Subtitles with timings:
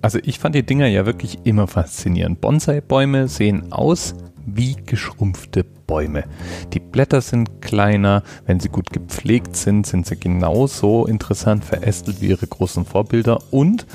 [0.00, 2.40] Also ich fand die Dinger ja wirklich immer faszinierend.
[2.40, 4.14] Bonsai-Bäume sehen aus
[4.46, 6.24] wie geschrumpfte Bäume.
[6.72, 12.28] Die Blätter sind kleiner, wenn sie gut gepflegt sind, sind sie genauso interessant verästelt wie
[12.28, 13.86] ihre großen Vorbilder und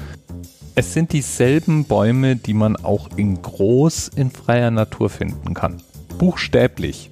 [0.76, 5.82] es sind dieselben Bäume, die man auch in groß in freier Natur finden kann.
[6.18, 7.12] Buchstäblich.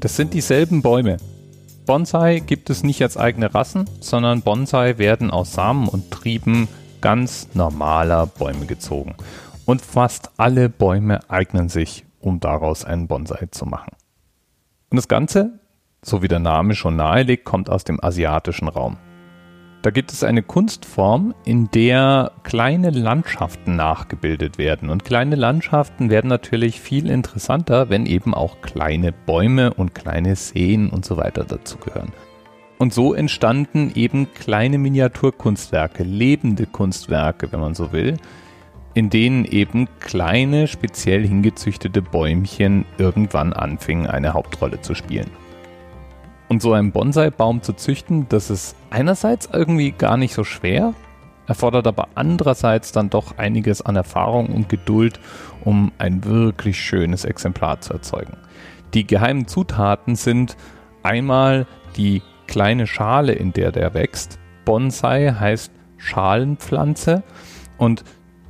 [0.00, 1.18] Das sind dieselben Bäume.
[1.84, 6.68] Bonsai gibt es nicht als eigene Rassen, sondern Bonsai werden aus Samen und Trieben
[7.00, 9.14] ganz normaler Bäume gezogen.
[9.64, 13.92] Und fast alle Bäume eignen sich, um daraus einen Bonsai zu machen.
[14.90, 15.60] Und das Ganze,
[16.02, 18.96] so wie der Name schon nahelegt, kommt aus dem asiatischen Raum.
[19.82, 24.90] Da gibt es eine Kunstform, in der kleine Landschaften nachgebildet werden.
[24.90, 30.90] Und kleine Landschaften werden natürlich viel interessanter, wenn eben auch kleine Bäume und kleine Seen
[30.90, 32.12] und so weiter dazugehören.
[32.78, 38.16] Und so entstanden eben kleine Miniaturkunstwerke, lebende Kunstwerke, wenn man so will,
[38.94, 45.30] in denen eben kleine, speziell hingezüchtete Bäumchen irgendwann anfingen, eine Hauptrolle zu spielen.
[46.48, 50.94] Und so einen Bonsai-Baum zu züchten, das ist einerseits irgendwie gar nicht so schwer,
[51.46, 55.20] erfordert aber andererseits dann doch einiges an Erfahrung und Geduld,
[55.64, 58.36] um ein wirklich schönes Exemplar zu erzeugen.
[58.94, 60.56] Die geheimen Zutaten sind
[61.02, 64.40] einmal die kleine Schale, in der der wächst.
[64.64, 67.22] Bonsai heißt Schalenpflanze
[67.76, 68.02] und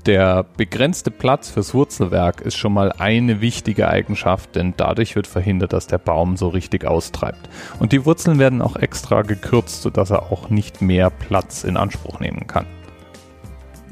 [0.07, 5.75] der begrenzte Platz fürs Wurzelwerk ist schon mal eine wichtige Eigenschaft, denn dadurch wird verhindert,
[5.75, 7.51] dass der Baum so richtig austreibt.
[7.79, 12.21] Und die Wurzeln werden auch extra gekürzt, sodass er auch nicht mehr Platz in Anspruch
[12.21, 12.65] nehmen kann.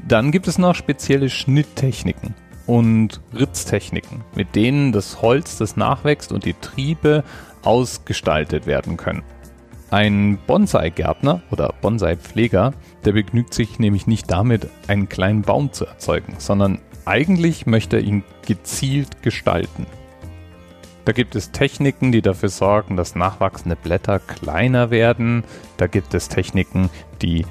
[0.07, 2.33] Dann gibt es noch spezielle Schnitttechniken
[2.65, 7.23] und Ritztechniken, mit denen das Holz, das nachwächst und die Triebe
[7.63, 9.23] ausgestaltet werden können.
[9.89, 12.73] Ein Bonsai-Gärtner oder Bonsai-Pfleger,
[13.05, 18.03] der begnügt sich nämlich nicht damit, einen kleinen Baum zu erzeugen, sondern eigentlich möchte er
[18.03, 19.85] ihn gezielt gestalten.
[21.05, 25.45] Da gibt es Techniken, die dafür sorgen, dass nachwachsende Blätter kleiner werden.
[25.77, 26.89] Da gibt es Techniken,
[27.21, 27.45] die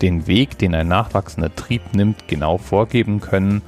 [0.00, 3.62] den Weg, den ein nachwachsender Trieb nimmt, genau vorgeben können.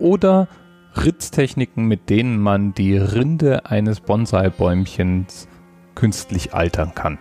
[0.00, 0.48] Oder
[0.96, 5.46] Ritztechniken, mit denen man die Rinde eines Bonsai-Bäumchens
[5.94, 7.18] künstlich altern kann.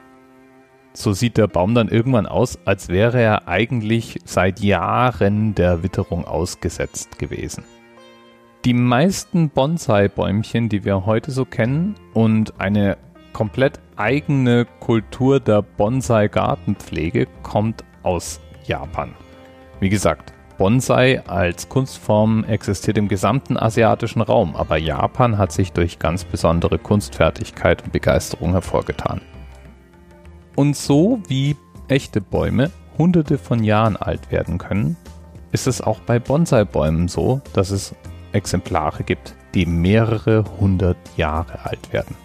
[0.94, 6.26] So sieht der Baum dann irgendwann aus, als wäre er eigentlich seit Jahren der Witterung
[6.26, 7.64] ausgesetzt gewesen.
[8.66, 12.98] Die meisten Bonsai-Bäumchen, die wir heute so kennen und eine
[13.32, 19.14] komplett eigene Kultur der Bonsai-Gartenpflege kommt aus Japan.
[19.80, 26.00] Wie gesagt, Bonsai als Kunstform existiert im gesamten asiatischen Raum, aber Japan hat sich durch
[26.00, 29.22] ganz besondere Kunstfertigkeit und Begeisterung hervorgetan.
[30.58, 31.56] Und so wie
[31.88, 34.98] echte Bäume hunderte von Jahren alt werden können,
[35.54, 37.96] ist es auch bei Bonsai-Bäumen so, dass es
[38.34, 42.18] Exemplare gibt, die mehrere hundert Jahre alt werden.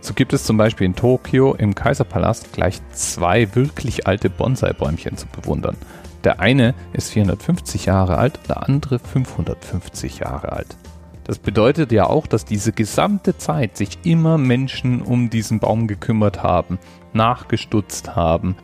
[0.00, 5.26] So gibt es zum Beispiel in Tokio im Kaiserpalast gleich zwei wirklich alte Bonsai-Bäumchen zu
[5.26, 5.76] bewundern.
[6.24, 10.76] Der eine ist 450 Jahre alt, der andere 550 Jahre alt.
[11.24, 16.42] Das bedeutet ja auch, dass diese gesamte Zeit sich immer Menschen um diesen Baum gekümmert
[16.42, 16.78] haben,
[17.12, 18.56] nachgestutzt haben,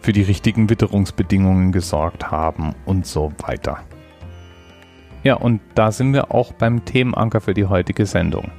[0.00, 3.80] für die richtigen Witterungsbedingungen gesorgt haben und so weiter.
[5.24, 8.52] Ja, und da sind wir auch beim Themenanker für die heutige Sendung.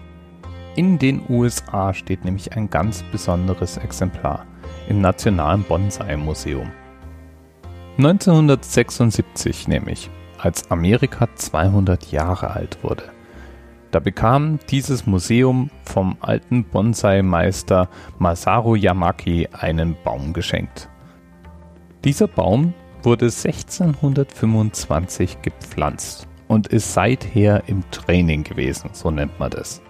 [0.75, 4.45] In den USA steht nämlich ein ganz besonderes Exemplar
[4.89, 6.69] im Nationalen Bonsai Museum.
[7.97, 13.05] 1976 nämlich, als Amerika 200 Jahre alt wurde.
[13.89, 20.89] Da bekam dieses Museum vom alten Bonsai-Meister Masaru Yamaki einen Baum geschenkt.
[22.03, 29.81] Dieser Baum wurde 1625 gepflanzt und ist seither im Training gewesen, so nennt man das.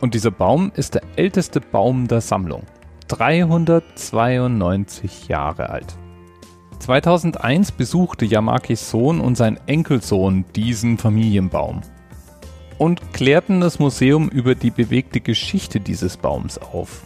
[0.00, 2.62] Und dieser Baum ist der älteste Baum der Sammlung,
[3.08, 5.98] 392 Jahre alt.
[6.78, 11.82] 2001 besuchte Yamakis Sohn und sein Enkelsohn diesen Familienbaum
[12.78, 17.02] und klärten das Museum über die bewegte Geschichte dieses Baums auf.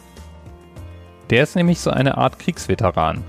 [1.31, 3.23] Der ist nämlich so eine Art Kriegsveteran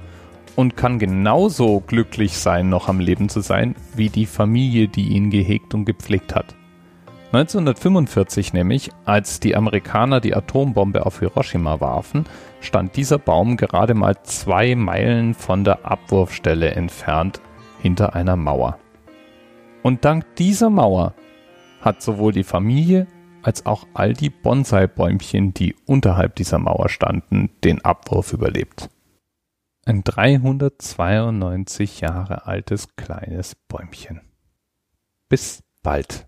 [0.55, 5.29] und kann genauso glücklich sein, noch am Leben zu sein, wie die Familie, die ihn
[5.29, 6.55] gehegt und gepflegt hat.
[7.33, 12.25] 1945 nämlich, als die Amerikaner die Atombombe auf Hiroshima warfen,
[12.59, 17.39] stand dieser Baum gerade mal zwei Meilen von der Abwurfstelle entfernt
[17.81, 18.79] hinter einer Mauer.
[19.81, 21.13] Und dank dieser Mauer
[21.79, 23.07] hat sowohl die Familie
[23.43, 28.89] als auch all die Bonsai-Bäumchen, die unterhalb dieser Mauer standen, den Abwurf überlebt.
[29.85, 34.19] Ein 392 Jahre altes kleines Bäumchen.
[35.29, 36.27] Bis bald.